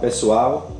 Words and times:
pessoal, 0.00 0.72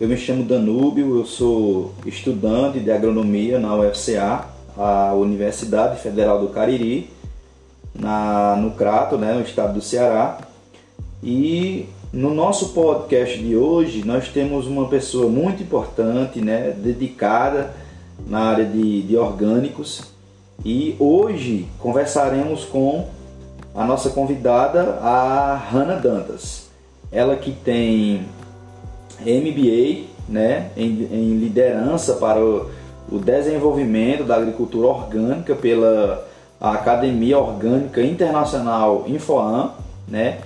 eu 0.00 0.06
me 0.06 0.16
chamo 0.16 0.44
Danúbio, 0.44 1.18
eu 1.18 1.26
sou 1.26 1.92
estudante 2.06 2.78
de 2.78 2.90
agronomia 2.90 3.58
na 3.58 3.74
UFCA, 3.74 4.44
a 4.78 5.12
Universidade 5.14 6.00
Federal 6.00 6.40
do 6.40 6.48
Cariri, 6.48 7.10
na, 7.92 8.54
no 8.56 8.70
Crato, 8.70 9.18
né, 9.18 9.34
no 9.34 9.42
estado 9.42 9.74
do 9.74 9.82
Ceará. 9.82 10.38
E 11.22 11.86
no 12.12 12.32
nosso 12.32 12.68
podcast 12.68 13.36
de 13.36 13.56
hoje 13.56 14.04
nós 14.06 14.28
temos 14.28 14.68
uma 14.68 14.86
pessoa 14.86 15.28
muito 15.28 15.64
importante, 15.64 16.40
né, 16.40 16.70
dedicada 16.70 17.74
na 18.28 18.42
área 18.50 18.64
de, 18.64 19.02
de 19.02 19.16
orgânicos. 19.16 20.04
E 20.64 20.94
hoje 21.00 21.66
conversaremos 21.80 22.64
com 22.64 23.08
a 23.74 23.84
nossa 23.84 24.10
convidada, 24.10 25.00
a 25.02 25.56
Hanna 25.56 25.96
Dantas. 25.96 26.69
Ela 27.12 27.36
que 27.36 27.52
tem 27.52 28.26
MBA 29.20 30.08
né, 30.28 30.70
em, 30.76 30.86
em 30.86 31.36
liderança 31.38 32.14
para 32.14 32.40
o, 32.40 32.70
o, 33.10 33.18
desenvolvimento 33.18 34.24
da 34.24 34.36
agricultura 34.36 34.86
orgânica 34.86 35.54
pela 35.54 36.24
Academia 36.60 37.38
Orgânica 37.38 38.02
Internacional 38.02 39.04
Infoam, 39.08 39.72
né? 40.06 40.38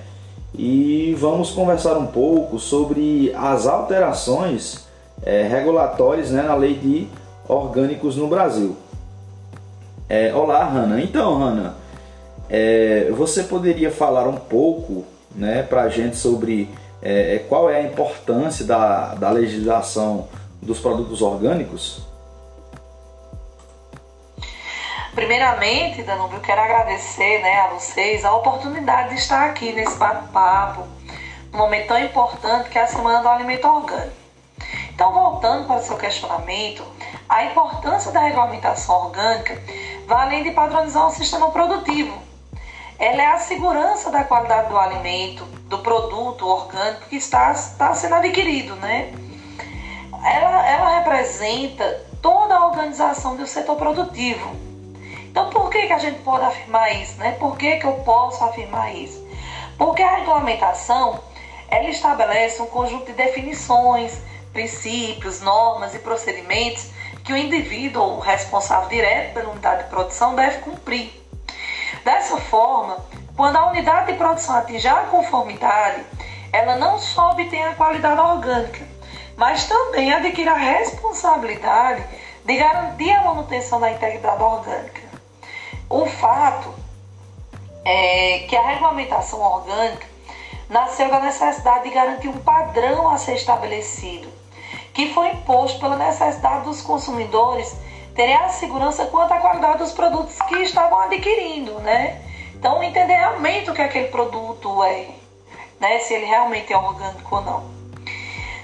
E 0.56 1.14
vamos 1.18 1.50
conversar 1.50 1.98
um 1.98 2.06
pouco 2.06 2.58
sobre 2.58 3.32
as 3.34 3.66
alterações 3.66 4.86
é, 5.22 5.42
regulatórias 5.42 6.30
né, 6.30 6.42
na 6.42 6.54
lei 6.54 6.74
de 6.74 7.08
orgânicos 7.48 8.16
no 8.16 8.28
Brasil. 8.28 8.76
É, 10.08 10.32
olá, 10.32 10.64
Hanna. 10.64 11.02
Então, 11.02 11.38
Hanna, 11.38 11.74
é, 12.48 13.10
você 13.16 13.42
poderia 13.42 13.90
falar 13.90 14.28
um 14.28 14.36
pouco 14.36 15.04
né, 15.34 15.62
para 15.62 15.82
a 15.82 15.88
gente 15.88 16.16
sobre 16.16 16.68
é, 17.02 17.36
é, 17.36 17.38
qual 17.40 17.68
é 17.68 17.76
a 17.76 17.82
importância 17.82 18.64
da, 18.64 19.14
da 19.14 19.30
legislação 19.30 20.28
dos 20.62 20.80
produtos 20.80 21.20
orgânicos? 21.20 22.02
Primeiramente, 25.14 26.02
Danúbio, 26.02 26.40
quero 26.40 26.60
agradecer 26.60 27.40
né, 27.40 27.60
a 27.60 27.68
vocês 27.68 28.24
a 28.24 28.34
oportunidade 28.34 29.10
de 29.10 29.14
estar 29.16 29.44
aqui 29.44 29.72
nesse 29.72 29.96
bate-papo, 29.96 30.86
num 31.52 31.58
momento 31.58 31.88
tão 31.88 31.98
importante 32.02 32.68
que 32.68 32.78
é 32.78 32.82
a 32.82 32.86
Semana 32.86 33.20
do 33.20 33.28
Alimento 33.28 33.66
Orgânico. 33.66 34.24
Então, 34.92 35.12
voltando 35.12 35.66
para 35.66 35.76
o 35.76 35.82
seu 35.82 35.96
questionamento, 35.96 36.84
a 37.28 37.44
importância 37.44 38.10
da 38.12 38.20
regulamentação 38.20 39.06
orgânica 39.06 39.60
vai 40.06 40.26
além 40.26 40.42
de 40.42 40.50
padronizar 40.52 41.06
o 41.06 41.10
sistema 41.10 41.50
produtivo, 41.50 42.16
ela 42.98 43.22
é 43.22 43.26
a 43.26 43.38
segurança 43.38 44.10
da 44.10 44.24
qualidade 44.24 44.68
do 44.68 44.78
alimento, 44.78 45.44
do 45.68 45.78
produto 45.78 46.46
orgânico 46.46 47.08
que 47.08 47.16
está, 47.16 47.52
está 47.52 47.94
sendo 47.94 48.14
adquirido, 48.14 48.76
né? 48.76 49.12
Ela, 50.24 50.68
ela 50.68 50.98
representa 50.98 52.06
toda 52.22 52.54
a 52.54 52.66
organização 52.66 53.36
do 53.36 53.46
setor 53.46 53.76
produtivo. 53.76 54.56
Então, 55.24 55.50
por 55.50 55.68
que, 55.68 55.86
que 55.86 55.92
a 55.92 55.98
gente 55.98 56.20
pode 56.20 56.44
afirmar 56.44 56.94
isso, 56.94 57.18
né? 57.18 57.32
Por 57.32 57.56
que, 57.56 57.76
que 57.76 57.84
eu 57.84 57.94
posso 58.04 58.42
afirmar 58.44 58.94
isso? 58.94 59.22
Porque 59.76 60.02
a 60.02 60.16
regulamentação, 60.16 61.20
ela 61.68 61.90
estabelece 61.90 62.62
um 62.62 62.66
conjunto 62.66 63.06
de 63.06 63.12
definições, 63.14 64.22
princípios, 64.52 65.40
normas 65.40 65.94
e 65.94 65.98
procedimentos 65.98 66.90
que 67.24 67.32
o 67.32 67.36
indivíduo 67.36 68.20
responsável 68.20 68.88
direto 68.88 69.34
pela 69.34 69.50
unidade 69.50 69.84
de 69.84 69.90
produção 69.90 70.36
deve 70.36 70.58
cumprir. 70.58 71.23
Dessa 72.04 72.36
forma, 72.36 72.98
quando 73.34 73.56
a 73.56 73.70
unidade 73.70 74.12
de 74.12 74.18
produção 74.18 74.56
atinge 74.56 74.86
a 74.86 75.04
conformidade, 75.04 76.04
ela 76.52 76.76
não 76.76 76.98
só 76.98 77.30
obtém 77.30 77.64
a 77.64 77.74
qualidade 77.74 78.20
orgânica, 78.20 78.86
mas 79.36 79.66
também 79.66 80.12
adquire 80.12 80.48
a 80.48 80.54
responsabilidade 80.54 82.04
de 82.44 82.56
garantir 82.56 83.10
a 83.10 83.22
manutenção 83.22 83.80
da 83.80 83.90
integridade 83.90 84.42
orgânica. 84.42 85.00
O 85.88 86.04
fato 86.04 86.74
é 87.84 88.40
que 88.48 88.54
a 88.54 88.66
regulamentação 88.66 89.40
orgânica 89.40 90.06
nasceu 90.68 91.08
da 91.10 91.20
necessidade 91.20 91.84
de 91.84 91.90
garantir 91.90 92.28
um 92.28 92.38
padrão 92.38 93.08
a 93.08 93.16
ser 93.16 93.34
estabelecido, 93.34 94.28
que 94.92 95.12
foi 95.14 95.30
imposto 95.30 95.80
pela 95.80 95.96
necessidade 95.96 96.64
dos 96.64 96.82
consumidores 96.82 97.74
terem 98.14 98.36
a 98.36 98.48
segurança 98.48 99.06
quanto 99.06 99.34
à 99.34 99.38
qualidade 99.38 99.78
dos 99.78 99.92
produtos 99.92 100.38
que 100.48 100.56
estavam 100.62 101.00
adquirindo, 101.00 101.80
né? 101.80 102.22
Então, 102.54 102.82
entender 102.82 103.14
realmente 103.14 103.70
o 103.70 103.74
que 103.74 103.82
aquele 103.82 104.08
produto 104.08 104.82
é, 104.84 105.08
né? 105.80 105.98
Se 105.98 106.14
ele 106.14 106.24
realmente 106.24 106.72
é 106.72 106.78
orgânico 106.78 107.36
ou 107.36 107.42
não. 107.42 107.74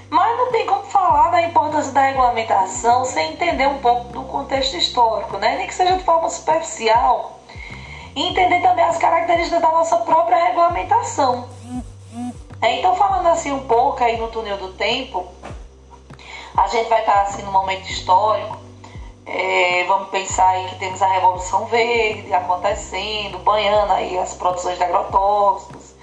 Mas 0.09 0.37
não 0.37 0.51
tem 0.51 0.65
como 0.65 0.83
falar 0.83 1.29
da 1.29 1.41
importância 1.41 1.91
da 1.91 2.01
regulamentação 2.01 3.05
sem 3.05 3.33
entender 3.33 3.67
um 3.67 3.79
pouco 3.79 4.11
do 4.11 4.23
contexto 4.23 4.75
histórico, 4.75 5.37
né? 5.37 5.57
Nem 5.57 5.67
que 5.67 5.75
seja 5.75 5.97
de 5.97 6.03
forma 6.03 6.29
superficial. 6.29 7.39
E 8.15 8.27
entender 8.27 8.61
também 8.61 8.83
as 8.85 8.97
características 8.97 9.61
da 9.61 9.71
nossa 9.71 9.97
própria 9.97 10.45
regulamentação. 10.45 11.47
É, 12.61 12.79
então, 12.79 12.95
falando 12.95 13.27
assim 13.27 13.51
um 13.51 13.65
pouco 13.65 14.03
aí 14.03 14.17
no 14.17 14.27
túnel 14.27 14.57
do 14.57 14.73
tempo, 14.73 15.27
a 16.55 16.67
gente 16.67 16.89
vai 16.89 16.99
estar 16.99 17.21
assim 17.21 17.41
no 17.43 17.51
momento 17.51 17.89
histórico 17.89 18.60
é, 19.25 19.83
vamos 19.85 20.09
pensar 20.09 20.49
aí 20.49 20.67
que 20.69 20.75
temos 20.79 21.01
a 21.01 21.07
Revolução 21.07 21.65
Verde 21.65 22.33
acontecendo, 22.33 23.37
banhando 23.39 23.93
aí 23.93 24.17
as 24.17 24.33
produções 24.33 24.77
de 24.77 24.83
agrotóxicos. 24.83 25.95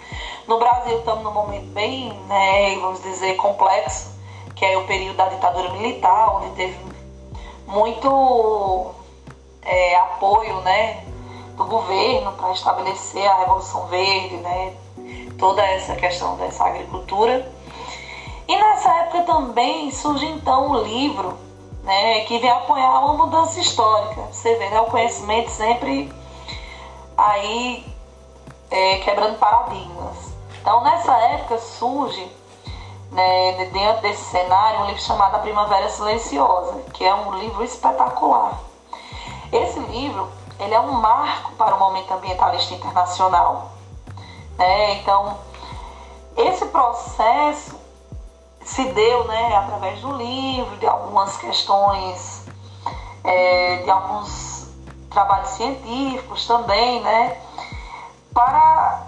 No 0.47 0.59
Brasil 0.59 0.99
estamos 0.99 1.25
num 1.25 1.33
momento 1.33 1.67
bem, 1.73 2.12
né, 2.28 2.77
vamos 2.81 3.03
dizer, 3.03 3.37
complexo, 3.37 4.17
que 4.55 4.65
é 4.65 4.78
o 4.78 4.87
período 4.87 5.17
da 5.17 5.28
ditadura 5.28 5.71
militar, 5.73 6.37
onde 6.37 6.51
teve 6.55 6.78
muito 7.67 8.93
é, 9.62 9.97
apoio 9.97 10.61
né, 10.61 11.05
do 11.57 11.65
governo 11.65 12.33
para 12.33 12.53
estabelecer 12.53 13.27
a 13.27 13.41
Revolução 13.41 13.87
Verde, 13.89 14.37
né, 14.37 14.75
toda 15.39 15.62
essa 15.62 15.95
questão 15.97 16.37
dessa 16.37 16.65
agricultura. 16.65 17.51
E 18.47 18.57
nessa 18.57 18.91
época 19.01 19.25
também 19.25 19.91
surge 19.91 20.25
então 20.25 20.71
o 20.71 20.83
livro 20.83 21.47
né, 21.88 22.21
que 22.26 22.38
vem 22.38 22.50
apoiar 22.50 23.00
uma 23.00 23.15
mudança 23.15 23.59
histórica. 23.59 24.21
Você 24.31 24.54
vê, 24.56 24.69
né, 24.69 24.78
o 24.78 24.84
conhecimento 24.84 25.50
sempre 25.50 26.12
aí 27.16 27.82
é, 28.71 28.99
quebrando 28.99 29.38
paradigmas. 29.38 30.34
Então, 30.60 30.82
nessa 30.82 31.16
época 31.16 31.56
surge, 31.56 32.31
né, 33.10 33.71
dentro 33.72 34.03
desse 34.03 34.22
cenário, 34.22 34.82
um 34.82 34.84
livro 34.84 35.00
chamado 35.00 35.37
A 35.37 35.38
Primavera 35.38 35.88
Silenciosa, 35.88 36.78
que 36.93 37.03
é 37.06 37.15
um 37.15 37.38
livro 37.38 37.65
espetacular. 37.65 38.60
Esse 39.50 39.81
livro 39.81 40.31
ele 40.60 40.75
é 40.75 40.81
um 40.81 40.93
marco 40.93 41.53
para 41.53 41.75
o 41.75 41.78
momento 41.78 42.12
ambientalista 42.12 42.75
internacional. 42.75 43.71
Né? 44.59 44.97
Então, 44.97 45.38
esse 46.37 46.66
processo 46.66 47.78
se 48.69 48.84
deu 48.84 49.25
né, 49.25 49.56
através 49.56 50.01
do 50.01 50.12
livro, 50.12 50.77
de 50.77 50.87
algumas 50.87 51.37
questões, 51.39 52.45
é, 53.25 53.79
de 53.79 53.91
alguns 53.91 54.69
trabalhos 55.11 55.49
científicos 55.51 56.47
também, 56.47 57.01
né, 57.01 57.41
para 58.33 59.05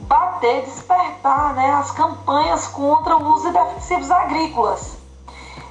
bater, 0.00 0.62
despertar 0.62 1.54
né, 1.54 1.70
as 1.70 1.92
campanhas 1.92 2.66
contra 2.66 3.16
o 3.16 3.32
uso 3.32 3.46
de 3.46 3.52
defensivos 3.52 4.10
agrícolas. 4.10 4.98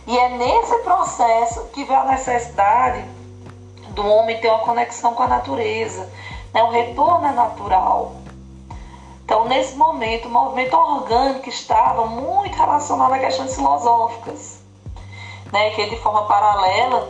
E 0.07 0.17
é 0.17 0.29
nesse 0.29 0.77
processo 0.79 1.65
que 1.73 1.83
vem 1.83 1.95
a 1.95 2.05
necessidade 2.05 3.03
do 3.89 4.07
homem 4.07 4.39
ter 4.39 4.47
uma 4.47 4.59
conexão 4.59 5.13
com 5.13 5.23
a 5.23 5.27
natureza, 5.27 6.09
né, 6.53 6.63
um 6.63 6.69
retorno 6.69 7.33
natural. 7.33 8.15
Então, 9.27 9.43
nesse 9.43 9.75
momento, 9.75 10.29
o 10.29 10.31
movimento 10.31 10.73
orgânico 10.73 11.49
estava 11.49 12.05
muito 12.05 12.55
relacionado 12.55 13.11
a 13.11 13.19
questões 13.19 13.53
filosóficas, 13.53 14.61
né, 15.51 15.69
que 15.71 15.85
de 15.89 15.97
forma 15.97 16.23
paralela 16.27 17.09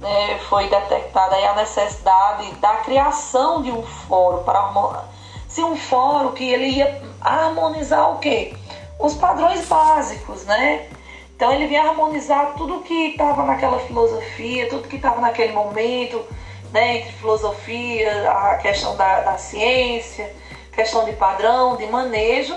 né, 0.00 0.38
foi 0.48 0.66
detectada 0.70 1.36
a 1.36 1.54
necessidade 1.56 2.52
da 2.52 2.76
criação 2.76 3.60
de 3.60 3.70
um 3.70 3.82
fórum 3.82 4.42
para 4.44 5.04
se 5.46 5.62
um 5.62 5.76
fórum 5.76 6.32
que 6.32 6.42
ele 6.42 6.68
ia 6.68 7.02
harmonizar 7.20 8.12
o 8.12 8.18
quê? 8.18 8.54
Os 8.98 9.12
padrões 9.12 9.68
básicos, 9.68 10.46
né? 10.46 10.88
Então 11.36 11.52
ele 11.52 11.66
vinha 11.66 11.82
harmonizar 11.82 12.54
tudo 12.56 12.80
que 12.80 13.08
estava 13.08 13.42
naquela 13.42 13.78
filosofia, 13.80 14.70
tudo 14.70 14.88
que 14.88 14.96
estava 14.96 15.20
naquele 15.20 15.52
momento, 15.52 16.24
né, 16.72 16.96
entre 16.96 17.12
filosofia, 17.12 18.30
a 18.30 18.56
questão 18.56 18.96
da, 18.96 19.20
da 19.20 19.36
ciência, 19.36 20.34
questão 20.72 21.04
de 21.04 21.12
padrão, 21.12 21.76
de 21.76 21.86
manejo. 21.86 22.56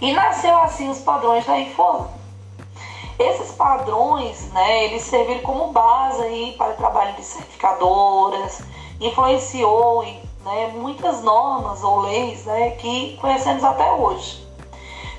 E 0.00 0.12
nasceu 0.12 0.56
assim 0.62 0.88
os 0.88 0.98
padrões 0.98 1.44
da 1.46 1.58
Inform. 1.58 2.06
Esses 3.18 3.52
padrões, 3.52 4.50
né, 4.52 4.84
eles 4.86 5.02
serviram 5.02 5.42
como 5.42 5.72
base 5.72 6.22
aí 6.22 6.54
para 6.56 6.72
o 6.72 6.76
trabalho 6.76 7.14
de 7.16 7.22
certificadoras, 7.22 8.62
influenciou 8.98 10.02
né, 10.02 10.72
muitas 10.74 11.22
normas 11.22 11.82
ou 11.84 12.00
leis 12.00 12.46
né, 12.46 12.70
que 12.72 13.18
conhecemos 13.20 13.62
até 13.62 13.92
hoje. 13.92 14.46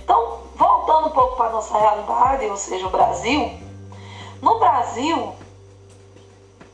Então, 0.03 0.39
voltando 0.55 1.09
um 1.09 1.11
pouco 1.11 1.35
para 1.35 1.49
a 1.49 1.51
nossa 1.51 1.77
realidade, 1.77 2.45
ou 2.47 2.57
seja, 2.57 2.87
o 2.87 2.89
Brasil, 2.89 3.51
no 4.41 4.57
Brasil, 4.57 5.35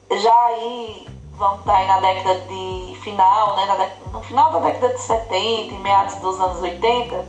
já 0.10 0.45
aí, 0.45 1.07
vamos 1.38 1.60
estar 1.60 1.78
aí 1.78 1.88
na 1.88 2.00
década 2.00 2.39
de 2.42 2.98
final, 3.01 3.56
né, 3.56 3.66
década, 3.68 3.92
no 4.12 4.22
final 4.22 4.51
da 4.51 4.60
década 4.60 4.94
de 4.94 5.00
70 5.00 5.39
e 5.39 5.80
meados 5.80 6.16
dos 6.16 6.38
anos 6.39 6.62
80, 6.62 7.25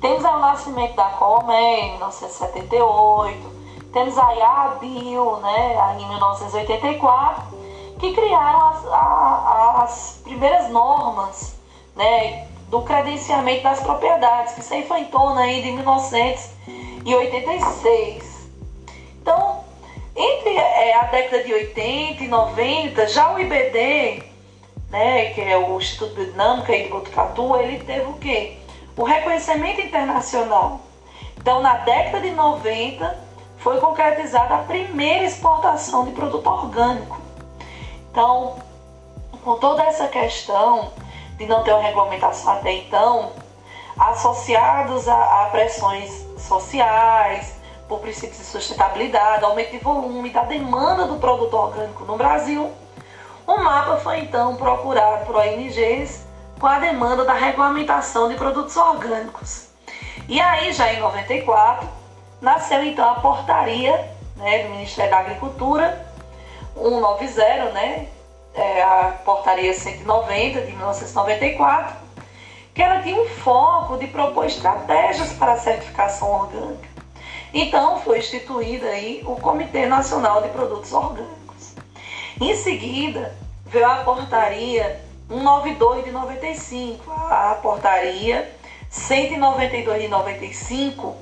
temos 0.00 0.24
o 0.24 0.38
nascimento 0.38 0.94
da 0.94 1.10
Colomé 1.10 1.80
em 1.80 1.90
1978, 1.92 3.58
temos 3.92 4.18
aí 4.18 4.40
a 4.40 4.64
ABIL, 4.64 5.36
né, 5.36 5.96
em 5.98 6.08
1984, 6.08 7.58
que 7.98 8.14
criaram 8.14 8.68
as, 8.68 8.86
a, 8.86 9.82
as 9.82 10.22
primeiras 10.24 10.70
normas 10.70 11.58
né, 11.96 12.48
do 12.68 12.80
credenciamento 12.82 13.62
das 13.62 13.80
propriedades, 13.80 14.54
que 14.54 14.74
aí 14.74 14.86
foi 14.86 15.00
em 15.00 15.06
torno 15.06 15.38
aí 15.38 15.62
de 15.62 15.72
1986. 15.72 18.27
Entre 20.20 20.56
é, 20.56 20.96
a 20.96 21.04
década 21.04 21.44
de 21.44 21.54
80 21.54 22.24
e 22.24 22.26
90, 22.26 23.06
já 23.06 23.32
o 23.32 23.38
IBD, 23.38 24.24
né, 24.90 25.26
que 25.26 25.40
é 25.40 25.56
o 25.56 25.78
Instituto 25.78 26.16
de 26.16 26.32
Dinâmica 26.32 26.74
e 26.74 26.82
de 26.82 26.88
Botucatu, 26.88 27.56
ele 27.56 27.78
teve 27.84 28.10
o 28.10 28.14
quê? 28.14 28.58
O 28.96 29.04
reconhecimento 29.04 29.80
internacional. 29.80 30.80
Então, 31.36 31.62
na 31.62 31.76
década 31.76 32.20
de 32.20 32.32
90, 32.32 33.16
foi 33.58 33.78
concretizada 33.78 34.56
a 34.56 34.58
primeira 34.58 35.24
exportação 35.24 36.04
de 36.04 36.10
produto 36.10 36.48
orgânico. 36.48 37.16
Então, 38.10 38.56
com 39.44 39.56
toda 39.56 39.84
essa 39.84 40.08
questão 40.08 40.90
de 41.36 41.46
não 41.46 41.62
ter 41.62 41.70
uma 41.70 41.82
regulamentação 41.82 42.54
até 42.54 42.72
então, 42.72 43.30
associados 43.96 45.08
a, 45.08 45.44
a 45.44 45.46
pressões 45.50 46.26
sociais, 46.36 47.57
por 47.88 48.00
princípios 48.00 48.38
de 48.38 48.44
sustentabilidade, 48.44 49.44
aumento 49.44 49.70
de 49.70 49.78
volume 49.78 50.30
da 50.30 50.44
demanda 50.44 51.06
do 51.06 51.16
produto 51.16 51.54
orgânico 51.54 52.04
no 52.04 52.16
Brasil, 52.16 52.70
o 53.46 53.56
mapa 53.56 53.96
foi 53.96 54.18
então 54.20 54.56
procurado 54.56 55.24
por 55.24 55.36
ONGs 55.36 56.26
com 56.60 56.66
a 56.66 56.78
demanda 56.78 57.24
da 57.24 57.32
regulamentação 57.32 58.28
de 58.28 58.34
produtos 58.34 58.76
orgânicos. 58.76 59.68
E 60.28 60.38
aí, 60.40 60.72
já 60.72 60.92
em 60.92 61.00
94, 61.00 61.88
nasceu 62.42 62.84
então 62.84 63.08
a 63.08 63.14
portaria 63.14 64.12
né, 64.36 64.64
do 64.64 64.70
Ministério 64.70 65.10
da 65.10 65.18
Agricultura 65.18 66.06
190, 66.74 67.70
né, 67.72 68.08
é, 68.54 68.82
a 68.82 69.14
portaria 69.24 69.72
190 69.72 70.60
de 70.60 70.72
1994, 70.72 71.96
que 72.74 72.82
ela 72.82 73.02
tinha 73.02 73.20
um 73.20 73.26
foco 73.26 73.96
de 73.96 74.06
propor 74.08 74.44
estratégias 74.44 75.32
para 75.32 75.52
a 75.52 75.56
certificação 75.56 76.30
orgânica. 76.30 76.97
Então 77.52 78.00
foi 78.00 78.18
instituído 78.18 78.86
aí 78.86 79.22
o 79.26 79.36
Comitê 79.36 79.86
Nacional 79.86 80.42
de 80.42 80.48
Produtos 80.50 80.92
Orgânicos. 80.92 81.74
Em 82.40 82.54
seguida, 82.54 83.34
veio 83.66 83.86
a 83.90 83.96
portaria 83.96 85.00
192 85.28 86.04
de 86.04 86.10
95, 86.10 87.10
a 87.10 87.58
portaria 87.62 88.54
192 88.90 90.02
de 90.02 90.08
95, 90.08 91.16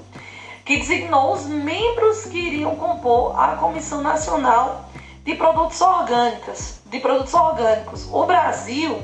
que 0.65 0.77
designou 0.79 1.33
os 1.33 1.47
membros 1.47 2.25
que 2.25 2.39
iriam 2.39 2.75
compor 2.77 3.39
a 3.39 3.57
Comissão 3.57 4.03
Nacional 4.03 4.89
de 5.25 5.35
Produtos 5.35 5.81
Orgânicos. 5.81 6.77
De 6.87 7.01
produtos 7.01 7.35
orgânicos. 7.35 8.09
O 8.13 8.25
Brasil 8.25 9.03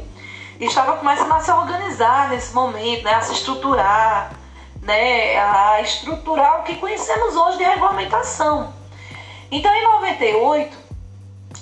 estava 0.60 0.96
começando 0.96 1.32
a 1.32 1.40
se 1.40 1.50
organizar 1.50 2.30
nesse 2.30 2.54
momento, 2.54 3.02
né, 3.02 3.14
a 3.14 3.20
se 3.20 3.32
estruturar, 3.32 4.32
né, 4.82 5.38
a 5.38 5.80
estruturar 5.80 6.60
o 6.60 6.62
que 6.64 6.76
conhecemos 6.76 7.34
hoje 7.34 7.58
de 7.58 7.64
regulamentação. 7.64 8.74
Então, 9.50 9.72
em 9.72 9.82
98, 9.84 10.76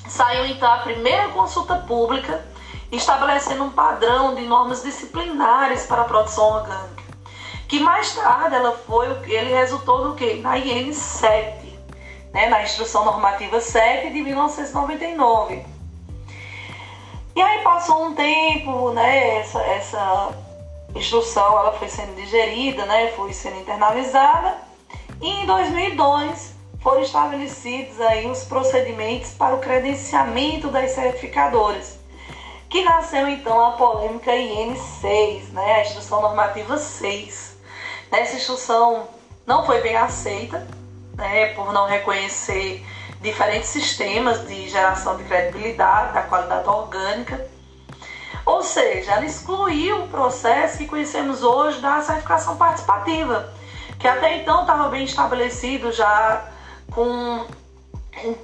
saiu 0.08 0.46
então 0.46 0.72
a 0.72 0.78
primeira 0.78 1.28
consulta 1.28 1.76
pública 1.76 2.44
estabelecendo 2.90 3.62
um 3.62 3.70
padrão 3.70 4.34
de 4.34 4.42
normas 4.42 4.82
disciplinares 4.82 5.86
para 5.86 6.02
a 6.02 6.04
produção 6.04 6.56
orgânica 6.56 7.00
que 7.70 7.78
mais 7.78 8.16
tarde 8.16 8.56
ela 8.56 8.72
foi, 8.72 9.06
ele 9.32 9.54
resultou 9.54 10.04
no 10.04 10.16
que? 10.16 10.34
Na 10.34 10.58
IN 10.58 10.92
7, 10.92 11.78
né? 12.32 12.48
na 12.48 12.64
Instrução 12.64 13.04
Normativa 13.04 13.60
7 13.60 14.12
de 14.12 14.22
1999. 14.22 15.64
E 17.36 17.40
aí 17.40 17.62
passou 17.62 18.06
um 18.06 18.14
tempo, 18.16 18.90
né? 18.90 19.38
Essa, 19.38 19.62
essa 19.62 20.32
instrução 20.94 21.58
ela 21.58 21.72
foi 21.72 21.88
sendo 21.88 22.14
digerida, 22.14 22.84
né? 22.86 23.12
Foi 23.16 23.32
sendo 23.32 23.60
internalizada. 23.60 24.58
E 25.20 25.28
em 25.28 25.46
2002 25.46 26.54
foram 26.80 27.02
estabelecidos 27.02 28.00
aí 28.00 28.26
os 28.26 28.44
procedimentos 28.44 29.32
para 29.32 29.54
o 29.54 29.58
credenciamento 29.58 30.68
das 30.68 30.92
certificadoras, 30.92 31.98
que 32.68 32.82
nasceu 32.82 33.28
então 33.28 33.60
a 33.60 33.72
polêmica 33.72 34.34
IN 34.34 34.76
6, 34.76 35.52
né? 35.52 35.74
A 35.74 35.82
Instrução 35.82 36.22
Normativa 36.22 36.78
6. 36.78 37.58
Essa 38.10 38.36
instrução 38.36 39.08
não 39.46 39.64
foi 39.64 39.80
bem 39.82 39.96
aceita, 39.96 40.66
né, 41.14 41.54
por 41.54 41.72
não 41.72 41.86
reconhecer 41.86 42.84
diferentes 43.20 43.68
sistemas 43.68 44.46
de 44.46 44.68
geração 44.68 45.16
de 45.16 45.24
credibilidade 45.24 46.14
da 46.14 46.22
qualidade 46.22 46.68
orgânica. 46.68 47.46
Ou 48.50 48.64
seja, 48.64 49.12
ela 49.12 49.24
excluiu 49.24 50.02
o 50.02 50.08
processo 50.08 50.78
que 50.78 50.86
conhecemos 50.88 51.44
hoje 51.44 51.80
da 51.80 52.02
certificação 52.02 52.56
participativa, 52.56 53.48
que 53.96 54.08
até 54.08 54.38
então 54.38 54.62
estava 54.62 54.88
bem 54.88 55.04
estabelecido 55.04 55.92
já 55.92 56.50
com 56.90 57.46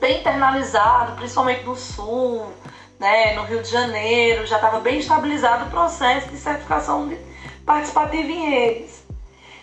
bem 0.00 0.20
internalizado, 0.20 1.16
principalmente 1.16 1.64
no 1.64 1.74
Sul, 1.74 2.46
né, 3.00 3.34
no 3.34 3.42
Rio 3.42 3.60
de 3.60 3.68
Janeiro, 3.68 4.46
já 4.46 4.56
estava 4.56 4.78
bem 4.78 5.00
estabilizado 5.00 5.64
o 5.64 5.70
processo 5.70 6.28
de 6.28 6.36
certificação 6.36 7.12
participativa 7.66 8.30
em 8.30 8.54
eles. 8.54 9.04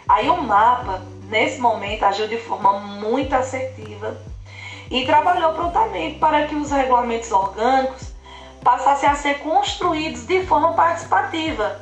Aí 0.09 0.29
o 0.29 0.43
mapa, 0.43 1.01
nesse 1.29 1.57
momento, 1.61 2.03
agiu 2.03 2.27
de 2.27 2.37
forma 2.37 2.79
muito 2.79 3.33
assertiva 3.33 4.17
e 4.91 5.05
trabalhou 5.05 5.53
prontamente 5.53 6.19
para 6.19 6.45
que 6.47 6.53
os 6.53 6.69
regulamentos 6.69 7.31
orgânicos 7.31 8.12
passassem 8.63 9.09
a 9.09 9.15
ser 9.15 9.39
construídos 9.39 10.25
de 10.25 10.45
forma 10.45 10.73
participativa. 10.73 11.81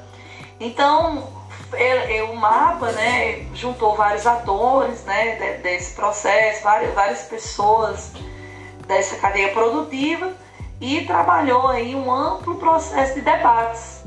Então, 0.60 1.28
ele, 1.74 2.24
o 2.24 2.36
mapa 2.36 2.92
né, 2.92 3.46
juntou 3.54 3.96
vários 3.96 4.28
atores 4.28 5.04
né, 5.06 5.58
desse 5.64 5.96
processo, 5.96 6.64
várias, 6.64 6.94
várias 6.94 7.24
pessoas 7.24 8.12
dessa 8.88 9.16
cadeia 9.18 9.52
produtiva 9.54 10.34
e 10.80 11.06
trabalhou 11.06 11.68
aí 11.68 11.96
um 11.96 12.12
amplo 12.12 12.56
processo 12.56 13.14
de 13.14 13.22
debates 13.22 14.04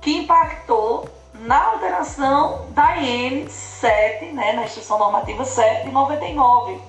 que 0.00 0.18
impactou 0.18 1.08
na 1.34 1.62
alteração 1.64 2.66
da 2.70 2.96
IN 2.96 3.48
7, 3.48 4.26
né, 4.32 4.52
na 4.52 4.64
Instrução 4.64 4.98
Normativa 4.98 5.44
7 5.44 5.86
de 5.86 5.92
99, 5.92 6.80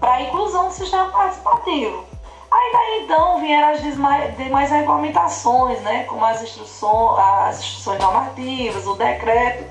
para 0.00 0.14
a 0.14 0.22
inclusão 0.22 0.68
do 0.68 0.74
sistema 0.74 1.10
participativo. 1.10 2.13
Aí 2.54 2.72
daí 2.72 3.02
então 3.02 3.40
vieram 3.40 3.70
as 3.70 3.82
demais 3.82 4.70
regulamentações, 4.70 5.80
né, 5.80 6.04
como 6.04 6.24
as 6.24 6.40
instruções, 6.40 7.18
as 7.18 7.58
instruções 7.58 8.00
normativas, 8.00 8.86
o 8.86 8.94
decreto, 8.94 9.64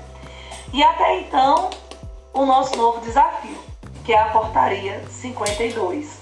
e 0.70 0.82
até 0.82 1.20
então 1.20 1.70
o 2.34 2.44
nosso 2.44 2.76
novo 2.76 3.00
desafio, 3.00 3.56
que 4.04 4.12
é 4.12 4.18
a 4.18 4.26
portaria 4.26 5.02
52. 5.08 6.20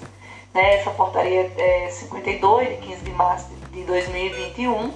Né, 0.53 0.75
essa 0.75 0.91
portaria 0.91 1.51
é 1.57 1.89
52, 1.89 2.69
de 2.69 2.77
15 2.77 3.03
de 3.03 3.11
março 3.11 3.49
de 3.71 3.83
2021, 3.83 4.93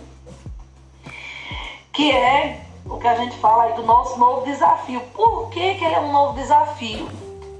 que 1.91 2.11
é 2.13 2.61
o 2.85 2.97
que 2.97 3.07
a 3.09 3.15
gente 3.15 3.35
fala 3.39 3.63
aí 3.63 3.73
do 3.73 3.83
nosso 3.83 4.17
novo 4.17 4.45
desafio. 4.45 5.01
Por 5.13 5.49
que, 5.49 5.75
que 5.75 5.83
ele 5.83 5.95
é 5.95 5.99
um 5.99 6.13
novo 6.13 6.39
desafio? 6.39 7.09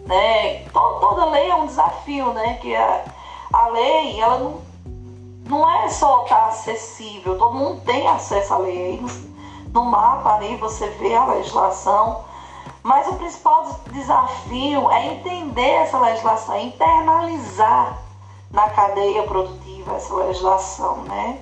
Né? 0.06 0.64
Toda, 0.72 1.26
lei 1.26 1.50
é 1.50 1.56
um 1.56 1.66
desafio, 1.66 2.32
né? 2.32 2.58
Que 2.62 2.74
a, 2.74 3.04
a 3.52 3.68
lei, 3.70 4.20
ela 4.20 4.40
não, 4.40 4.62
não 5.46 5.70
é 5.70 5.90
só 5.90 6.24
estar 6.24 6.36
tá 6.36 6.48
acessível, 6.48 7.38
todo 7.38 7.56
mundo 7.56 7.82
tem 7.86 8.08
acesso 8.08 8.54
à 8.54 8.58
lei. 8.58 9.02
No, 9.74 9.86
mapa 9.86 10.36
ali 10.36 10.56
você 10.58 10.88
vê 10.92 11.16
a 11.16 11.26
legislação, 11.26 12.26
mas 12.84 13.08
o 13.08 13.16
principal 13.16 13.80
desafio 13.92 14.90
é 14.92 15.08
entender 15.08 15.70
essa 15.70 16.00
legislação, 16.00 16.56
é 16.56 16.64
internalizar 16.64 17.98
na 18.52 18.70
cadeia 18.70 19.24
produtiva 19.24 19.96
essa 19.96 20.16
legislação, 20.16 20.98
né? 21.04 21.40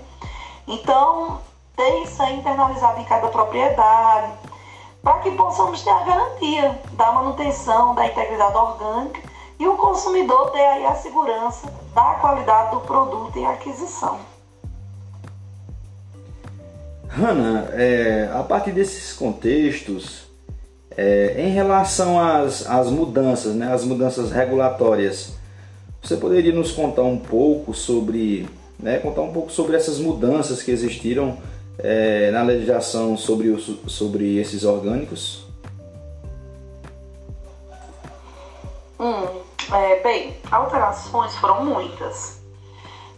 Então, 0.67 1.39
ter 1.75 2.03
isso 2.03 2.23
internalizado 2.23 2.99
em 2.99 3.05
cada 3.05 3.27
propriedade, 3.27 4.33
para 5.03 5.19
que 5.19 5.31
possamos 5.31 5.83
ter 5.83 5.91
a 5.91 6.03
garantia 6.03 6.81
da 6.93 7.11
manutenção 7.11 7.93
da 7.93 8.07
integridade 8.07 8.57
orgânica 8.57 9.21
e 9.59 9.67
o 9.67 9.77
consumidor 9.77 10.49
ter 10.49 10.65
aí 10.65 10.85
a 10.85 10.95
segurança 10.95 11.84
da 11.95 12.13
qualidade 12.21 12.71
do 12.71 12.81
produto 12.81 13.39
e 13.39 13.45
aquisição. 13.45 14.19
Hanna, 17.07 17.69
é, 17.71 18.29
a 18.33 18.43
partir 18.43 18.71
desses 18.71 19.13
contextos 19.13 20.25
É, 20.97 21.35
em 21.37 21.49
relação 21.49 22.17
às, 22.17 22.65
às 22.65 22.89
mudanças, 22.89 23.53
né, 23.53 23.67
as 23.73 23.83
mudanças 23.83 24.31
regulatórias, 24.31 25.33
você 26.01 26.15
poderia 26.15 26.53
nos 26.53 26.71
contar 26.71 27.03
um 27.03 27.17
pouco 27.17 27.73
sobre, 27.73 28.47
né, 28.79 28.99
contar 28.99 29.23
um 29.23 29.33
pouco 29.33 29.51
sobre 29.51 29.75
essas 29.75 29.99
mudanças 29.99 30.63
que 30.63 30.71
existiram 30.71 31.37
é, 31.79 32.31
na 32.31 32.43
legislação 32.43 33.17
sobre, 33.17 33.49
os, 33.49 33.69
sobre 33.87 34.37
esses 34.37 34.63
orgânicos? 34.63 35.44
É, 39.71 40.01
bem, 40.01 40.37
alterações 40.51 41.35
foram 41.37 41.65
muitas. 41.65 42.41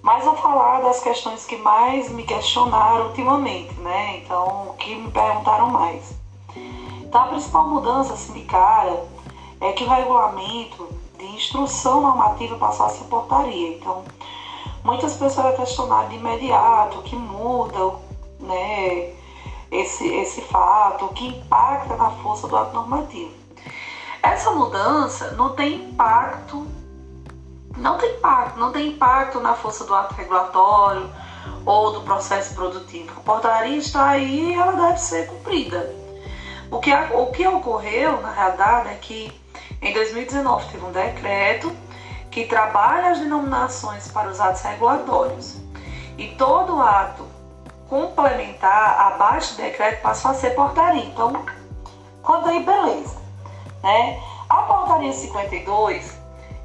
Mas 0.01 0.23
vou 0.23 0.35
falar 0.37 0.81
das 0.81 1.01
questões 1.01 1.45
que 1.45 1.57
mais 1.57 2.09
me 2.09 2.23
questionaram 2.23 3.07
ultimamente, 3.07 3.73
né? 3.81 4.17
Então, 4.17 4.75
que 4.79 4.95
me 4.95 5.11
perguntaram 5.11 5.69
mais. 5.69 6.13
Então, 7.01 7.23
a 7.23 7.27
principal 7.27 7.67
mudança 7.67 8.15
sindicara 8.15 9.05
é 9.59 9.73
que 9.73 9.83
o 9.83 9.89
regulamento 9.89 10.87
de 11.17 11.25
instrução 11.25 12.01
normativa 12.01 12.55
passou 12.55 12.85
a 12.85 12.89
portaria. 13.09 13.75
Então, 13.75 14.05
muitas 14.83 15.15
pessoas 15.15 15.55
questionaram 15.57 16.09
de 16.09 16.15
imediato 16.15 16.99
o 16.99 17.03
que 17.03 17.15
muda, 17.15 17.95
né? 18.39 19.13
Esse, 19.69 20.07
esse 20.07 20.41
fato, 20.41 21.05
o 21.05 21.13
que 21.13 21.27
impacta 21.27 21.97
na 21.97 22.11
força 22.11 22.47
do 22.47 22.55
ato 22.55 22.73
normativo. 22.73 23.36
Essa 24.21 24.51
mudança 24.51 25.31
não 25.31 25.55
tem 25.55 25.89
impacto 25.89 26.67
não 27.77 27.97
tem 27.97 28.15
impacto, 28.15 28.59
não 28.59 28.71
tem 28.71 28.87
impacto 28.89 29.39
na 29.39 29.53
força 29.53 29.83
do 29.85 29.93
ato 29.93 30.15
regulatório 30.15 31.09
ou 31.65 31.93
do 31.93 32.01
processo 32.01 32.55
produtivo. 32.55 33.11
A 33.17 33.21
portaria 33.21 33.77
está 33.77 34.09
aí 34.09 34.51
e 34.51 34.53
ela 34.53 34.71
deve 34.71 34.99
ser 34.99 35.27
cumprida. 35.27 35.95
O 36.71 36.79
que, 36.79 36.91
o 36.93 37.27
que 37.27 37.47
ocorreu, 37.47 38.21
na 38.21 38.31
realidade, 38.31 38.89
é 38.89 38.95
que 38.95 39.31
em 39.81 39.93
2019 39.93 40.71
teve 40.71 40.85
um 40.85 40.91
decreto 40.91 41.71
que 42.31 42.45
trabalha 42.45 43.11
as 43.11 43.19
denominações 43.19 44.07
para 44.07 44.29
os 44.29 44.39
atos 44.39 44.61
regulatórios. 44.61 45.57
E 46.17 46.29
todo 46.29 46.81
ato 46.81 47.25
complementar 47.87 48.99
abaixo 49.13 49.53
do 49.53 49.57
decreto 49.61 50.01
passou 50.01 50.31
a 50.31 50.33
ser 50.33 50.51
portaria. 50.55 51.05
Então, 51.05 51.45
quanto 52.21 52.49
aí, 52.49 52.63
beleza. 52.63 53.26
Né? 53.83 54.19
A 54.49 54.63
portaria 54.63 55.13
52 55.13 56.17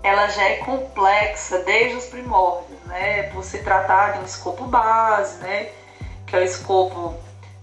ela 0.02 0.26
já 0.28 0.42
é 0.42 0.56
complexa 0.56 1.58
desde 1.60 1.96
os 1.96 2.06
primórdios, 2.06 2.80
né? 2.86 3.24
Por 3.24 3.44
se 3.44 3.58
tratar 3.58 4.12
de 4.12 4.18
um 4.18 4.24
escopo 4.24 4.64
base, 4.64 5.38
né? 5.38 5.68
Que 6.26 6.36
é 6.36 6.40
o 6.40 6.42
escopo 6.42 7.14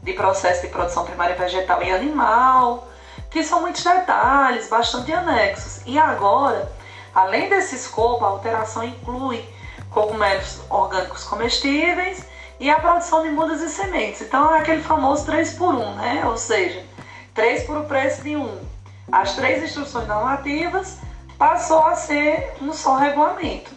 de 0.02 0.14
processo 0.14 0.62
de 0.62 0.70
produção 0.70 1.06
primária 1.06 1.36
vegetal 1.36 1.84
e 1.84 1.92
animal, 1.92 2.88
que 3.30 3.44
são 3.44 3.62
muitos 3.62 3.84
detalhes, 3.84 4.70
bastante 4.70 5.12
anexos. 5.12 5.82
E 5.86 6.00
agora, 6.00 6.72
além 7.14 7.50
desse 7.50 7.76
escopo, 7.76 8.24
a 8.24 8.30
alteração 8.30 8.84
inclui 8.84 9.44
cogumelos 9.92 10.62
orgânicos 10.70 11.26
comestíveis 11.26 12.24
e 12.60 12.70
a 12.70 12.80
produção 12.80 13.24
de 13.24 13.30
mudas 13.30 13.62
e 13.62 13.70
sementes. 13.70 14.22
Então 14.22 14.56
é 14.56 14.60
aquele 14.60 14.82
famoso 14.82 15.26
3 15.26 15.54
por 15.54 15.76
1, 15.76 15.96
né? 15.96 16.24
Ou 16.26 16.38
seja, 16.38 16.86
3 17.34 17.64
por 17.64 17.78
o 17.80 17.84
preço 17.84 18.22
de 18.22 18.38
1. 18.38 18.60
As 19.12 19.36
três 19.36 19.64
instruções 19.64 20.08
normativas 20.08 21.00
passou 21.38 21.86
a 21.86 21.96
ser 21.96 22.54
um 22.62 22.74
só 22.74 22.98
regulamento. 22.98 23.72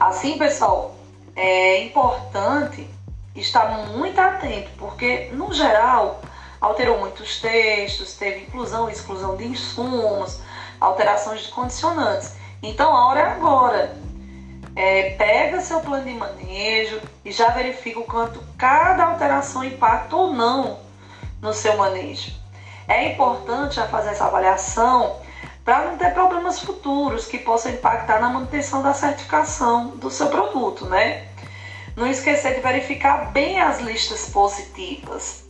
Assim, 0.00 0.36
pessoal, 0.36 0.96
é 1.36 1.84
importante 1.84 2.88
estar 3.34 3.68
muito 3.88 4.18
atento, 4.20 4.70
porque 4.78 5.30
no 5.32 5.52
geral 5.52 6.20
alterou 6.60 6.98
muitos 6.98 7.40
textos, 7.40 8.14
teve 8.14 8.40
inclusão 8.40 8.88
e 8.88 8.92
exclusão 8.92 9.36
de 9.36 9.44
insumos, 9.44 10.40
alterações 10.80 11.42
de 11.42 11.48
condicionantes. 11.48 12.34
Então 12.62 12.96
a 12.96 13.06
hora 13.06 13.20
é 13.20 13.24
agora. 13.24 13.96
É, 14.76 15.10
pega 15.10 15.60
seu 15.60 15.78
plano 15.78 16.04
de 16.04 16.14
manejo 16.14 17.00
e 17.24 17.30
já 17.30 17.50
verifica 17.50 18.00
o 18.00 18.04
quanto 18.04 18.42
cada 18.58 19.04
alteração 19.04 19.62
impacta 19.62 20.16
ou 20.16 20.32
não 20.32 20.80
no 21.40 21.52
seu 21.52 21.76
manejo. 21.76 22.43
É 22.86 23.12
importante 23.12 23.76
já 23.76 23.86
fazer 23.86 24.10
essa 24.10 24.26
avaliação 24.26 25.16
para 25.64 25.86
não 25.86 25.96
ter 25.96 26.12
problemas 26.12 26.60
futuros 26.60 27.26
que 27.26 27.38
possam 27.38 27.72
impactar 27.72 28.20
na 28.20 28.28
manutenção 28.28 28.82
da 28.82 28.92
certificação 28.92 29.88
do 29.96 30.10
seu 30.10 30.28
produto, 30.28 30.84
né? 30.86 31.26
Não 31.96 32.06
esquecer 32.06 32.54
de 32.54 32.60
verificar 32.60 33.32
bem 33.32 33.60
as 33.60 33.80
listas 33.80 34.28
positivas. 34.28 35.44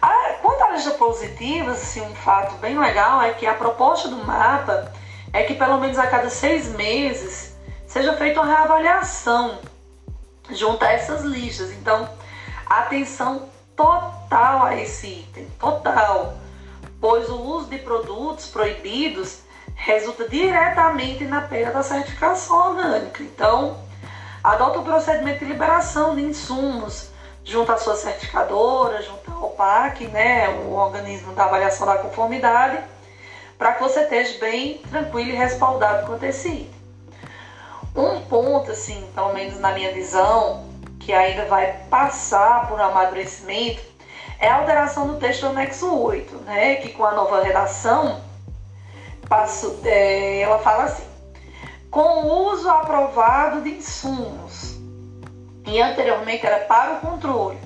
Ah, 0.00 0.36
quanto 0.40 0.62
à 0.62 0.70
lista 0.70 0.92
positiva, 0.92 1.72
assim, 1.72 2.00
um 2.00 2.14
fato 2.14 2.54
bem 2.56 2.78
legal 2.78 3.20
é 3.22 3.32
que 3.32 3.46
a 3.46 3.54
proposta 3.54 4.08
do 4.08 4.16
mapa 4.16 4.92
é 5.32 5.42
que 5.42 5.54
pelo 5.54 5.78
menos 5.78 5.98
a 5.98 6.06
cada 6.06 6.30
seis 6.30 6.68
meses 6.68 7.54
seja 7.86 8.14
feita 8.14 8.40
uma 8.40 8.48
reavaliação 8.48 9.58
junto 10.50 10.84
a 10.84 10.92
essas 10.92 11.22
listas. 11.22 11.70
Então, 11.72 12.08
atenção 12.66 13.48
total 13.76 14.64
a 14.64 14.76
esse 14.76 15.06
item, 15.06 15.46
total 15.58 16.34
pois 17.04 17.28
o 17.28 17.38
uso 17.38 17.66
de 17.66 17.76
produtos 17.76 18.46
proibidos 18.46 19.40
resulta 19.74 20.26
diretamente 20.26 21.22
na 21.26 21.42
perda 21.42 21.72
da 21.72 21.82
certificação 21.82 22.70
orgânica. 22.70 23.22
Então, 23.22 23.76
adota 24.42 24.78
o 24.78 24.82
procedimento 24.82 25.40
de 25.40 25.44
liberação 25.44 26.14
de 26.14 26.22
insumos 26.22 27.10
junto 27.44 27.70
à 27.70 27.76
sua 27.76 27.94
certificadora, 27.94 29.02
junto 29.02 29.30
ao 29.30 29.48
OPAC, 29.48 30.06
né, 30.06 30.48
o 30.48 30.72
organismo 30.72 31.34
da 31.34 31.44
avaliação 31.44 31.86
da 31.86 31.98
conformidade, 31.98 32.82
para 33.58 33.74
que 33.74 33.82
você 33.82 34.04
esteja 34.04 34.38
bem 34.38 34.78
tranquilo 34.90 35.28
e 35.28 35.34
respaldado 35.34 36.06
com 36.06 36.24
esse 36.24 36.48
item. 36.48 36.74
Um 37.94 38.22
ponto, 38.22 38.70
assim, 38.70 39.06
pelo 39.14 39.34
menos 39.34 39.60
na 39.60 39.72
minha 39.72 39.92
visão, 39.92 40.64
que 40.98 41.12
ainda 41.12 41.44
vai 41.44 41.70
passar 41.90 42.66
por 42.66 42.80
amadurecimento, 42.80 43.93
é 44.38 44.48
a 44.48 44.56
alteração 44.56 45.06
do 45.06 45.16
texto 45.16 45.42
do 45.42 45.48
anexo 45.48 45.94
8, 45.94 46.36
né, 46.38 46.76
que 46.76 46.90
com 46.90 47.04
a 47.04 47.12
nova 47.12 47.42
redação, 47.42 48.20
passo, 49.28 49.80
é, 49.84 50.40
ela 50.40 50.58
fala 50.58 50.84
assim, 50.84 51.04
com 51.90 52.24
o 52.24 52.52
uso 52.52 52.68
aprovado 52.68 53.62
de 53.62 53.70
insumos, 53.70 54.78
e 55.66 55.80
anteriormente 55.80 56.44
era 56.44 56.64
para 56.64 56.94
o 56.94 57.00
controle. 57.00 57.58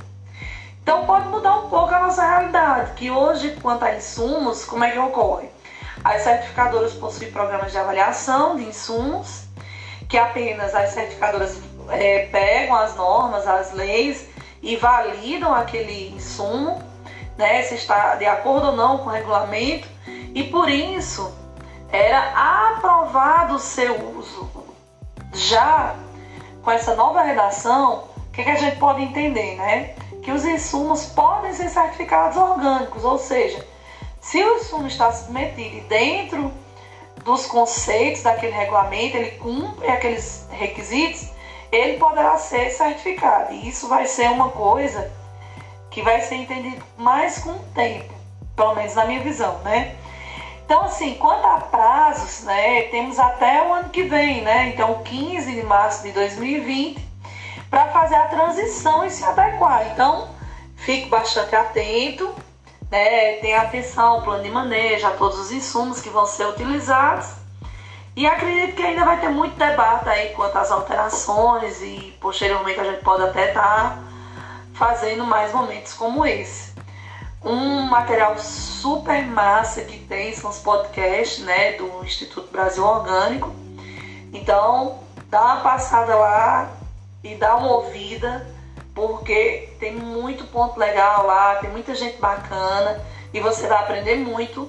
Então 0.83 1.05
pode 1.05 1.29
mudar 1.29 1.59
um 1.59 1.69
pouco 1.69 1.95
a 1.95 2.01
nossa 2.01 2.27
realidade, 2.27 2.93
que 2.93 3.11
hoje, 3.11 3.59
quanto 3.61 3.85
a 3.85 3.95
insumos, 3.97 4.65
como 4.65 4.85
é 4.85 4.91
que 4.91 4.99
ocorre? 4.99 5.51
As 6.05 6.23
certificadoras 6.23 6.95
possuem 6.95 7.31
programas 7.33 7.73
de 7.73 7.79
avaliação 7.79 8.57
de 8.57 8.65
insumos, 8.65 9.45
que 10.09 10.17
apenas 10.17 10.75
as 10.75 10.91
certificadoras 10.91 11.59
é, 11.91 12.27
pegam 12.27 12.77
as 12.77 12.95
normas, 12.95 13.47
as 13.47 13.73
leis 13.73 14.28
e 14.63 14.77
validam 14.77 15.55
aquele 15.55 16.11
insumo, 16.15 16.83
né, 17.37 17.63
se 17.63 17.75
está 17.75 18.17
de 18.17 18.27
acordo 18.27 18.69
ou 18.69 18.77
não 18.77 18.99
com 18.99 19.07
o 19.07 19.13
regulamento, 19.13 19.89
e 20.35 20.45
por 20.45 20.69
isso 20.69 21.33
era 21.91 22.71
aprovado 22.73 23.55
o 23.55 23.59
seu 23.59 24.17
uso. 24.17 24.49
Já 25.33 25.95
com 26.63 26.71
essa 26.71 26.95
nova 26.95 27.23
redação, 27.23 28.05
o 28.17 28.33
que, 28.33 28.43
que 28.43 28.51
a 28.51 28.57
gente 28.57 28.77
pode 28.77 29.03
entender, 29.03 29.57
né? 29.57 29.95
Que 30.23 30.33
os 30.33 30.45
insumos 30.45 31.07
podem 31.07 31.53
ser 31.55 31.69
certificados 31.69 32.37
orgânicos, 32.37 33.05
ou 33.05 33.19
seja, 33.19 33.67
se 34.21 34.43
o 34.43 34.57
insumo 34.57 34.87
está 34.87 35.11
submetido 35.13 35.87
dentro 35.89 36.53
dos 37.25 37.47
conceitos 37.47 38.23
daquele 38.23 38.53
regulamento, 38.53 39.17
ele 39.17 39.31
cumpre 39.33 39.89
aqueles 39.89 40.47
requisitos, 40.51 41.31
ele 41.71 41.99
poderá 41.99 42.37
ser 42.39 42.71
certificado. 42.71 43.53
E 43.53 43.69
isso 43.69 43.89
vai 43.89 44.07
ser 44.07 44.31
uma 44.31 44.51
coisa 44.51 45.11
que 45.91 46.03
vai 46.03 46.21
ser 46.21 46.37
entendido 46.37 46.85
mais 46.97 47.39
com 47.39 47.51
o 47.51 47.65
tempo, 47.75 48.13
pelo 48.55 48.75
menos 48.75 48.95
na 48.95 49.05
minha 49.05 49.21
visão, 49.21 49.59
né? 49.59 49.97
Então, 50.65 50.83
assim, 50.83 51.15
quanto 51.15 51.47
a 51.47 51.61
prazos, 51.61 52.45
né, 52.45 52.83
temos 52.83 53.19
até 53.19 53.67
o 53.67 53.73
ano 53.73 53.89
que 53.89 54.03
vem, 54.03 54.43
né? 54.43 54.69
Então, 54.69 55.03
15 55.03 55.53
de 55.53 55.63
março 55.63 56.03
de 56.03 56.13
2020, 56.13 57.09
para 57.71 57.87
fazer 57.87 58.17
a 58.17 58.27
transição 58.27 59.05
e 59.05 59.11
se 59.11 59.25
adequar. 59.25 59.87
Então, 59.93 60.29
fique 60.77 61.09
bastante 61.09 61.57
atento, 61.57 62.35
né? 62.91 63.35
Tenha 63.37 63.63
atenção 63.63 64.17
ao 64.17 64.23
plano 64.23 64.43
de 64.43 64.51
manejo, 64.51 65.07
a 65.07 65.11
todos 65.13 65.39
os 65.39 65.53
insumos 65.53 66.01
que 66.01 66.11
vão 66.11 66.27
ser 66.27 66.47
utilizados 66.47 67.48
e 68.19 68.27
acredito 68.27 68.75
que 68.75 68.83
ainda 68.83 69.05
vai 69.05 69.21
ter 69.21 69.29
muito 69.29 69.57
debate 69.57 70.09
aí 70.09 70.31
quanto 70.31 70.59
às 70.59 70.73
alterações 70.73 71.81
e 71.81 72.17
posteriormente 72.21 72.81
a 72.81 72.83
gente 72.83 73.05
pode 73.05 73.23
até 73.23 73.51
estar 73.51 73.63
tá 73.63 73.99
fazendo 74.75 75.25
mais 75.25 75.53
momentos 75.53 75.93
como 75.93 76.27
esse. 76.27 76.73
Um 77.45 77.83
material 77.83 78.37
super 78.37 79.25
massa 79.25 79.83
que 79.83 80.01
tem 80.01 80.35
são 80.35 80.51
os 80.51 80.59
podcasts 80.59 81.45
né, 81.45 81.75
do 81.75 82.05
Instituto 82.05 82.51
Brasil 82.51 82.85
Orgânico. 82.85 83.55
Então, 84.33 84.99
dá 85.27 85.41
uma 85.41 85.61
passada 85.61 86.17
lá 86.17 86.73
e 87.23 87.37
dá 87.37 87.55
uma 87.55 87.71
ouvida, 87.71 88.53
porque 88.97 89.69
tem 89.79 89.95
muito 89.95 90.43
ponto 90.47 90.77
legal 90.77 91.25
lá, 91.25 91.55
tem 91.61 91.71
muita 91.71 91.95
gente 91.95 92.19
bacana 92.19 93.01
e 93.33 93.39
você 93.39 93.69
vai 93.69 93.79
aprender 93.79 94.17
muito 94.17 94.69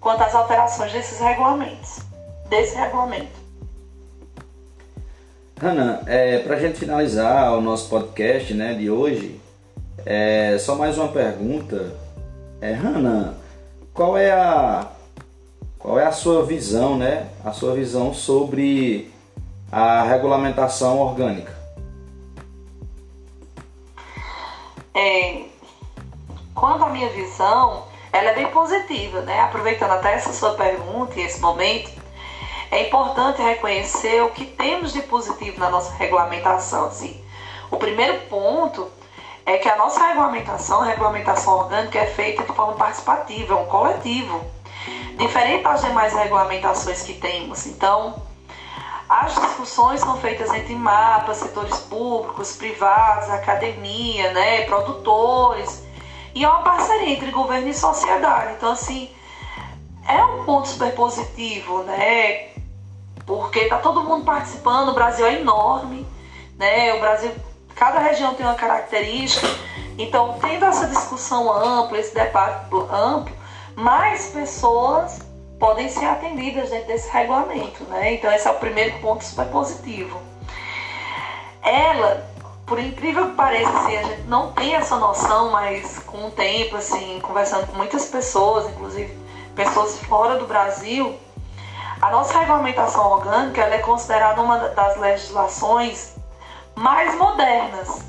quanto 0.00 0.24
às 0.24 0.34
alterações 0.34 0.90
desses 0.90 1.20
regulamentos, 1.20 2.07
desse 2.48 2.76
regulamento. 2.76 3.38
Hanna, 5.60 6.02
é, 6.06 6.38
para 6.38 6.56
a 6.56 6.60
gente 6.60 6.78
finalizar 6.78 7.52
o 7.52 7.60
nosso 7.60 7.88
podcast 7.88 8.54
né, 8.54 8.74
de 8.74 8.88
hoje, 8.88 9.40
é, 10.06 10.56
só 10.58 10.76
mais 10.76 10.96
uma 10.96 11.08
pergunta. 11.08 11.94
É, 12.60 12.72
Hanna, 12.72 13.36
qual 13.92 14.16
é 14.16 14.30
a 14.30 14.88
qual 15.78 15.98
é 15.98 16.04
a 16.04 16.12
sua 16.12 16.44
visão, 16.44 16.96
né? 16.96 17.28
A 17.44 17.52
sua 17.52 17.74
visão 17.74 18.12
sobre 18.12 19.12
a 19.70 20.02
regulamentação 20.02 20.98
orgânica? 20.98 21.56
É, 24.94 25.44
quanto 26.54 26.84
à 26.84 26.88
minha 26.90 27.08
visão, 27.10 27.84
ela 28.12 28.30
é 28.30 28.34
bem 28.34 28.50
positiva, 28.50 29.20
né? 29.22 29.40
Aproveitando 29.40 29.92
até 29.92 30.14
essa 30.14 30.32
sua 30.32 30.54
pergunta 30.54 31.18
e 31.18 31.22
esse 31.22 31.40
momento, 31.40 31.90
é 32.70 32.86
importante 32.86 33.40
reconhecer 33.40 34.22
o 34.22 34.30
que 34.30 34.44
temos 34.44 34.92
de 34.92 35.02
positivo 35.02 35.58
na 35.58 35.70
nossa 35.70 35.94
regulamentação. 35.94 36.86
Assim. 36.86 37.22
O 37.70 37.76
primeiro 37.76 38.18
ponto 38.28 38.90
é 39.46 39.56
que 39.56 39.68
a 39.68 39.76
nossa 39.76 40.06
regulamentação, 40.06 40.82
a 40.82 40.84
regulamentação 40.84 41.58
orgânica, 41.58 41.98
é 41.98 42.06
feita 42.06 42.42
de 42.42 42.52
forma 42.52 42.74
participativa, 42.74 43.54
é 43.54 43.56
um 43.56 43.64
coletivo, 43.66 44.44
diferente 45.16 45.62
das 45.62 45.82
demais 45.82 46.12
regulamentações 46.12 47.02
que 47.02 47.14
temos. 47.14 47.66
Então, 47.66 48.22
as 49.08 49.34
discussões 49.34 50.00
são 50.00 50.18
feitas 50.18 50.52
entre 50.52 50.74
mapas, 50.74 51.38
setores 51.38 51.78
públicos, 51.78 52.56
privados, 52.56 53.30
academia, 53.30 54.32
né, 54.32 54.66
produtores, 54.66 55.82
e 56.34 56.44
é 56.44 56.48
uma 56.48 56.60
parceria 56.60 57.14
entre 57.14 57.30
governo 57.30 57.68
e 57.68 57.74
sociedade. 57.74 58.52
Então, 58.52 58.72
assim, 58.72 59.10
é 60.06 60.22
um 60.22 60.44
ponto 60.44 60.68
super 60.68 60.94
positivo, 60.94 61.82
né? 61.84 62.50
Porque 63.48 63.64
tá 63.64 63.78
todo 63.78 64.04
mundo 64.04 64.26
participando, 64.26 64.90
o 64.90 64.92
Brasil 64.92 65.24
é 65.24 65.40
enorme, 65.40 66.06
né? 66.58 66.92
O 66.92 67.00
Brasil, 67.00 67.32
cada 67.74 67.98
região 67.98 68.34
tem 68.34 68.44
uma 68.44 68.54
característica. 68.54 69.46
Então, 69.96 70.38
tendo 70.38 70.66
essa 70.66 70.86
discussão 70.86 71.50
ampla, 71.50 71.98
esse 71.98 72.14
debate 72.14 72.66
amplo, 72.92 73.34
mais 73.74 74.26
pessoas 74.26 75.20
podem 75.58 75.88
ser 75.88 76.04
atendidas 76.04 76.68
dentro 76.68 76.88
desse 76.88 77.10
regulamento, 77.10 77.84
né? 77.84 78.12
Então, 78.12 78.30
esse 78.30 78.46
é 78.46 78.50
o 78.50 78.54
primeiro 78.54 78.98
ponto 78.98 79.24
super 79.24 79.46
positivo. 79.46 80.20
Ela, 81.62 82.30
por 82.66 82.78
incrível 82.78 83.30
que 83.30 83.34
pareça, 83.34 83.70
assim, 83.70 83.96
a 83.96 84.02
gente 84.02 84.22
não 84.24 84.52
tem 84.52 84.74
essa 84.74 84.96
noção, 84.96 85.50
mas 85.50 85.98
com 86.00 86.26
o 86.26 86.30
tempo, 86.30 86.76
assim, 86.76 87.18
conversando 87.22 87.66
com 87.66 87.76
muitas 87.78 88.04
pessoas, 88.08 88.68
inclusive 88.68 89.16
pessoas 89.56 89.98
fora 90.00 90.36
do 90.36 90.46
Brasil, 90.46 91.18
a 92.00 92.10
nossa 92.10 92.38
regulamentação 92.38 93.10
orgânica 93.10 93.62
é 93.62 93.78
considerada 93.78 94.40
uma 94.40 94.58
das 94.68 94.96
legislações 94.98 96.14
mais 96.74 97.16
modernas 97.16 98.02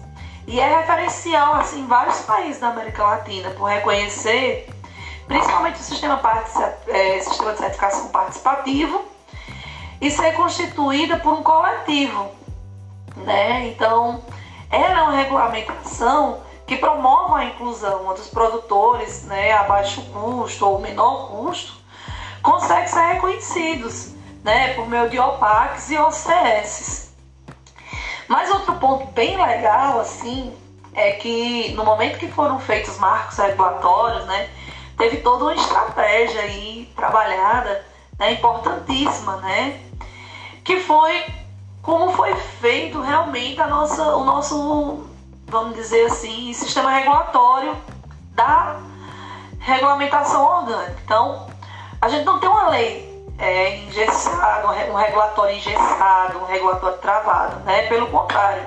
e 0.46 0.60
é 0.60 0.77
referencial 0.77 1.55
assim, 1.55 1.81
em 1.81 1.88
vários 1.88 2.19
países 2.22 2.62
da 2.62 2.69
América 2.69 3.03
Latina 3.03 3.50
por 3.51 3.65
reconhecer 3.65 4.69
principalmente 5.27 5.79
o 5.79 5.84
sistema, 5.84 6.22
é, 6.88 7.19
sistema 7.19 7.53
de 7.53 7.60
certificação 7.60 8.10
participativo 8.10 9.03
e 10.00 10.10
ser 10.10 10.34
constituída 10.34 11.17
por 11.17 11.34
um 11.34 11.43
coletivo. 11.43 12.31
Né? 13.17 13.67
Então, 13.67 14.24
ela 14.72 15.00
é 15.00 15.01
uma 15.01 15.15
regulamentação 15.15 16.41
que 16.66 16.77
promove 16.77 17.42
a 17.42 17.46
inclusão 17.46 18.14
dos 18.14 18.27
produtores 18.27 19.24
né, 19.25 19.51
a 19.51 19.64
baixo 19.64 20.01
custo 20.11 20.66
ou 20.66 20.79
menor 20.79 21.29
custo 21.29 21.78
conseguem 22.42 22.88
ser 22.88 23.02
reconhecidos 23.14 24.14
né, 24.44 24.74
por 24.74 24.88
meio 24.88 25.10
de 25.10 25.20
OPACs 25.20 25.90
e 25.92 25.98
OCS. 25.98 27.14
Mas 28.28 28.50
outro 28.52 28.75
ponto 28.75 29.08
bem 29.12 29.38
legal 29.38 30.00
assim 30.00 30.56
é 30.94 31.12
que 31.14 31.74
no 31.74 31.84
momento 31.84 32.18
que 32.18 32.28
foram 32.28 32.60
feitos 32.60 32.94
os 32.94 33.00
marcos 33.00 33.38
regulatórios, 33.38 34.25
né, 34.25 34.50
teve 34.98 35.18
toda 35.18 35.46
uma 35.46 35.56
estratégia 35.56 36.42
aí 36.42 36.92
trabalhada, 36.96 37.86
né, 38.18 38.34
importantíssima, 38.34 39.38
né, 39.38 39.80
que 40.64 40.80
foi 40.82 41.25
como 41.82 42.12
foi 42.12 42.36
feito 42.36 43.02
realmente 43.02 43.60
a 43.60 43.68
nossa, 43.68 44.16
o 44.16 44.24
nosso, 44.24 45.08
vamos 45.48 45.75
dizer 45.75 46.06
assim, 46.06 46.54
sistema 46.54 46.92
regulatório 46.92 47.75
da 48.34 48.80
regulamentação 49.60 50.44
orgânica. 50.44 51.00
Então, 51.04 51.49
a 52.01 52.07
gente 52.07 52.25
não 52.25 52.40
tem 52.40 52.50
uma 52.50 52.70
lei 52.70 53.09
é, 53.38 53.77
engessada, 53.77 54.68
um 54.68 54.96
regulatório 54.96 55.55
engessado, 55.55 56.40
um 56.40 56.46
regulatório 56.46 56.98
travado, 56.98 57.59
né? 57.62 57.88
Pelo 57.88 58.07
contrário, 58.07 58.66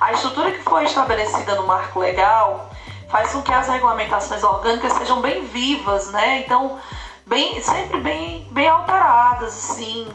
a 0.00 0.12
estrutura 0.12 0.52
que 0.52 0.62
foi 0.62 0.84
estabelecida 0.84 1.54
no 1.56 1.66
marco 1.66 1.98
legal 1.98 2.70
faz 3.08 3.32
com 3.32 3.42
que 3.42 3.52
as 3.52 3.68
regulamentações 3.68 4.42
orgânicas 4.42 4.92
sejam 4.92 5.20
bem 5.20 5.44
vivas, 5.44 6.10
né? 6.10 6.40
Então, 6.40 6.78
bem, 7.26 7.60
sempre 7.60 8.00
bem, 8.00 8.46
bem 8.50 8.68
alteradas, 8.68 9.48
assim, 9.48 10.08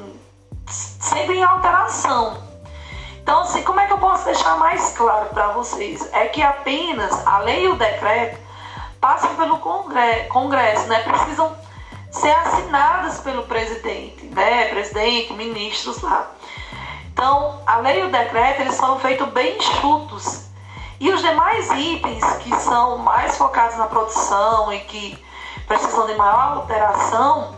sempre 0.67 1.38
em 1.38 1.43
alteração. 1.43 2.38
Então, 3.21 3.41
assim, 3.41 3.63
como 3.63 3.79
é 3.79 3.88
que 3.88 3.93
eu 3.93 3.99
posso 3.99 4.25
deixar 4.25 4.58
mais 4.58 4.97
claro 4.97 5.27
para 5.27 5.47
vocês? 5.49 6.08
É 6.13 6.27
que 6.27 6.41
apenas 6.41 7.25
a 7.25 7.39
lei 7.39 7.65
e 7.65 7.69
o 7.69 7.75
decreto 7.75 8.38
passam 8.99 9.34
pelo 9.36 9.60
Congresso, 9.60 10.88
né? 10.88 10.99
Precisam 11.03 11.56
ser 12.13 12.32
assinadas 12.32 13.19
pelo 13.19 13.43
presidente, 13.43 14.26
né? 14.28 14.65
Presidente, 14.69 15.34
ministros 15.34 16.02
lá. 16.02 16.32
Então, 17.12 17.60
a 17.65 17.78
lei 17.78 18.02
e 18.02 18.04
o 18.04 18.12
decreto 18.12 18.62
eles 18.62 18.76
são 18.76 18.99
feitos 18.99 19.28
bem 19.30 19.58
enxutos. 19.58 20.45
E 20.99 21.12
os 21.12 21.21
demais 21.21 21.69
itens 21.71 22.23
que 22.38 22.56
são 22.62 22.99
mais 22.99 23.36
focados 23.38 23.78
na 23.78 23.88
produção 23.88 24.71
e 24.71 24.80
que 24.82 25.23
precisam 25.67 26.06
de 26.06 26.13
maior 26.13 26.58
alteração, 26.58 27.56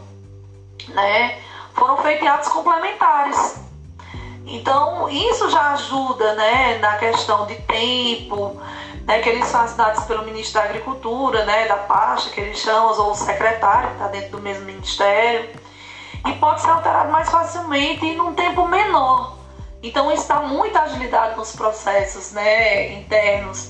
né, 0.89 1.39
foram 1.73 1.97
feitos 1.97 2.23
em 2.23 2.27
atos 2.27 2.47
complementares. 2.47 3.59
Então, 4.47 5.09
isso 5.09 5.49
já 5.49 5.73
ajuda 5.73 6.33
né, 6.35 6.77
na 6.77 6.95
questão 6.97 7.45
de 7.45 7.55
tempo, 7.55 8.59
né, 9.05 9.19
que 9.19 9.29
eles 9.29 9.45
são 9.45 9.61
assinados 9.61 10.03
pelo 10.05 10.25
ministro 10.25 10.59
da 10.59 10.67
Agricultura, 10.67 11.45
né, 11.45 11.67
da 11.67 11.77
pasta 11.77 12.31
que 12.31 12.41
eles 12.41 12.57
chamam, 12.57 12.97
ou 12.99 13.11
o 13.11 13.15
secretário, 13.15 13.89
que 13.89 13.95
está 13.95 14.07
dentro 14.07 14.31
do 14.31 14.41
mesmo 14.41 14.65
ministério, 14.65 15.49
e 16.27 16.33
pode 16.33 16.61
ser 16.61 16.69
alterado 16.69 17.11
mais 17.11 17.29
facilmente 17.29 18.05
e 18.05 18.15
num 18.15 18.33
tempo 18.33 18.67
menor. 18.67 19.37
Então 19.83 20.11
isso 20.11 20.27
dá 20.27 20.39
muita 20.41 20.81
agilidade 20.81 21.37
nos 21.37 21.55
processos 21.55 22.31
né, 22.31 22.93
internos 22.93 23.69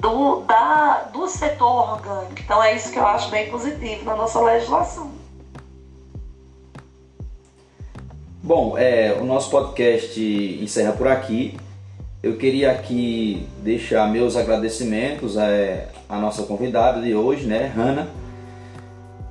do, 0.00 0.40
da, 0.40 1.08
do 1.12 1.28
setor 1.28 1.92
orgânico. 1.92 2.40
Então 2.40 2.62
é 2.62 2.74
isso 2.74 2.90
que 2.90 2.98
eu 2.98 3.06
acho 3.06 3.30
bem 3.30 3.48
positivo 3.48 4.04
na 4.04 4.16
nossa 4.16 4.40
legislação. 4.40 5.12
Bom, 8.42 8.76
é, 8.76 9.16
o 9.20 9.24
nosso 9.24 9.50
podcast 9.50 10.20
encerra 10.20 10.92
por 10.92 11.06
aqui. 11.06 11.56
Eu 12.22 12.36
queria 12.36 12.72
aqui 12.72 13.46
deixar 13.62 14.10
meus 14.10 14.36
agradecimentos 14.36 15.36
é, 15.36 15.88
à 16.08 16.18
nossa 16.18 16.42
convidada 16.44 17.00
de 17.00 17.14
hoje, 17.14 17.46
né, 17.46 17.72
Hanna. 17.76 18.08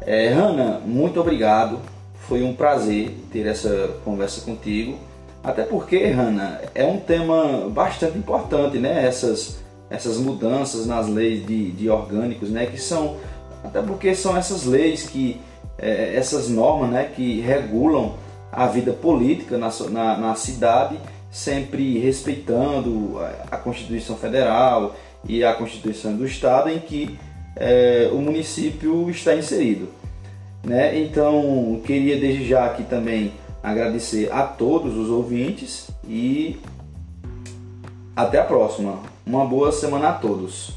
É, 0.02 0.30
Hanna, 0.30 0.80
muito 0.86 1.19
obrigado. 1.19 1.80
Foi 2.28 2.43
um 2.43 2.54
prazer 2.54 3.12
ter 3.32 3.48
essa 3.48 3.89
conversa 4.04 4.41
contigo. 4.41 4.98
Até 5.43 5.63
porque, 5.63 6.08
Hanna, 6.08 6.62
é 6.74 6.86
um 6.86 7.00
tema 7.00 7.69
bastante 7.69 8.17
importante, 8.17 8.78
né? 8.78 9.06
Essas, 9.06 9.60
essas 9.89 10.17
mudanças 10.17 10.86
nas 10.86 11.08
leis 11.08 11.45
de, 11.45 11.71
de 11.71 11.89
orgânicos, 11.89 12.50
né? 12.50 12.65
Que 12.67 12.80
são, 12.80 13.17
até 13.63 13.82
porque 13.82 14.15
são 14.15 14.38
essas 14.38 14.63
leis 14.63 15.04
que, 15.04 15.41
é, 15.78 16.15
essas 16.15 16.50
normas, 16.50 16.89
né? 16.91 17.12
Que 17.15 17.41
regulam 17.41 18.13
a 18.52 18.67
vida 18.67 18.93
política 18.93 19.58
na, 19.58 19.69
na, 19.89 20.17
na 20.17 20.36
cidade 20.36 20.98
sempre 21.36 22.00
respeitando 22.00 23.19
a 23.52 23.58
Constituição 23.58 24.15
Federal 24.15 24.95
e 25.28 25.43
a 25.43 25.54
Constituição 25.54 26.15
do 26.15 26.26
Estado 26.26 26.69
em 26.69 26.80
que 26.80 27.19
é, 27.58 28.10
o 28.13 28.19
município 28.19 29.10
está 29.10 29.36
inserido. 29.36 29.89
Né? 30.63 30.98
Então, 30.98 31.82
queria 31.86 32.17
desde 32.17 32.48
já 32.48 32.65
aqui 32.65 32.84
também 32.84 33.34
agradecer 33.62 34.32
a 34.32 34.43
todos 34.43 34.95
os 34.95 35.10
ouvintes 35.10 35.89
e 36.08 36.58
até 38.15 38.39
a 38.39 38.45
próxima. 38.45 39.00
Uma 39.26 39.45
boa 39.45 39.74
semana 39.74 40.12
a 40.12 40.13
todos. 40.13 40.71